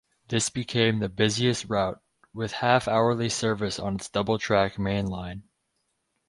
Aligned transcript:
This 0.29 0.49
became 0.49 0.97
the 0.97 1.09
busiest 1.09 1.65
route, 1.65 2.01
with 2.33 2.53
half-hourly 2.53 3.29
service 3.29 3.77
on 3.77 3.97
its 3.97 4.09
double-track 4.09 4.79
main 4.79 5.05
line. 5.05 5.43